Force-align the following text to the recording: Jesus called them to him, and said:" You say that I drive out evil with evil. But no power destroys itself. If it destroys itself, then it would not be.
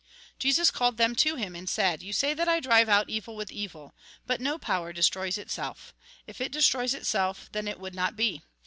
Jesus 0.39 0.71
called 0.71 0.97
them 0.97 1.13
to 1.17 1.35
him, 1.35 1.55
and 1.55 1.69
said:" 1.69 2.01
You 2.01 2.11
say 2.11 2.33
that 2.33 2.49
I 2.49 2.59
drive 2.59 2.89
out 2.89 3.07
evil 3.07 3.35
with 3.35 3.51
evil. 3.51 3.93
But 4.25 4.41
no 4.41 4.57
power 4.57 4.91
destroys 4.91 5.37
itself. 5.37 5.93
If 6.25 6.41
it 6.41 6.51
destroys 6.51 6.95
itself, 6.95 7.49
then 7.51 7.67
it 7.67 7.79
would 7.79 7.93
not 7.93 8.15
be. 8.15 8.41